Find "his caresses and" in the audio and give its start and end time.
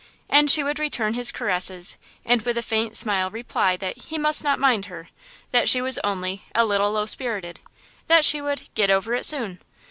1.13-2.41